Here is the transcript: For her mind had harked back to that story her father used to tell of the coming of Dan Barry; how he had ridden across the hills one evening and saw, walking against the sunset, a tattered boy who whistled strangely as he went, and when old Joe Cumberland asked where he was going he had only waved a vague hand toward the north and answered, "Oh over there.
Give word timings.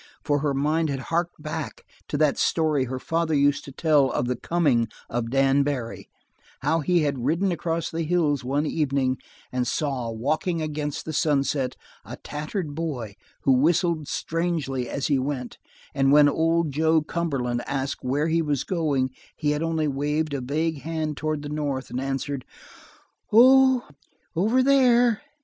For 0.25 0.39
her 0.39 0.55
mind 0.55 0.89
had 0.89 0.99
harked 1.13 1.39
back 1.39 1.83
to 2.07 2.17
that 2.17 2.39
story 2.39 2.85
her 2.85 2.97
father 2.97 3.35
used 3.35 3.63
to 3.65 3.71
tell 3.71 4.09
of 4.09 4.25
the 4.27 4.35
coming 4.35 4.87
of 5.11 5.29
Dan 5.29 5.61
Barry; 5.61 6.09
how 6.61 6.79
he 6.79 7.01
had 7.01 7.23
ridden 7.23 7.51
across 7.51 7.91
the 7.91 8.01
hills 8.01 8.43
one 8.43 8.65
evening 8.65 9.19
and 9.51 9.67
saw, 9.67 10.09
walking 10.09 10.59
against 10.59 11.05
the 11.05 11.13
sunset, 11.13 11.75
a 12.03 12.17
tattered 12.17 12.73
boy 12.73 13.13
who 13.41 13.51
whistled 13.51 14.07
strangely 14.07 14.89
as 14.89 15.05
he 15.05 15.19
went, 15.19 15.59
and 15.93 16.11
when 16.11 16.27
old 16.27 16.71
Joe 16.71 17.03
Cumberland 17.03 17.61
asked 17.67 18.03
where 18.03 18.27
he 18.27 18.41
was 18.41 18.63
going 18.63 19.11
he 19.35 19.51
had 19.51 19.61
only 19.61 19.87
waved 19.87 20.33
a 20.33 20.41
vague 20.41 20.81
hand 20.81 21.15
toward 21.15 21.43
the 21.43 21.47
north 21.49 21.91
and 21.91 22.01
answered, 22.01 22.43
"Oh 23.31 23.87
over 24.35 24.63
there. 24.63 25.21